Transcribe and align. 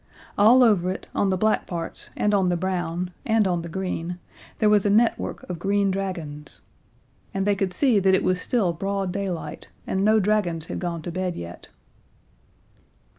All 0.35 0.63
over 0.63 0.89
it, 0.89 1.05
on 1.13 1.29
the 1.29 1.37
black 1.37 1.67
parts, 1.67 2.09
and 2.17 2.33
on 2.33 2.49
the 2.49 2.57
brown, 2.57 3.11
and 3.23 3.47
on 3.47 3.61
the 3.61 3.69
green, 3.69 4.17
there 4.57 4.67
was 4.67 4.83
a 4.83 4.89
network 4.89 5.47
of 5.47 5.59
green 5.59 5.91
dragons. 5.91 6.61
And 7.35 7.45
they 7.45 7.53
could 7.53 7.71
see 7.71 7.99
that 7.99 8.15
it 8.15 8.23
was 8.23 8.41
still 8.41 8.73
broad 8.73 9.11
daylight, 9.11 9.67
and 9.85 10.03
no 10.03 10.19
dragons 10.19 10.65
had 10.65 10.79
gone 10.79 11.03
to 11.03 11.11
bed 11.11 11.35
yet. 11.35 11.69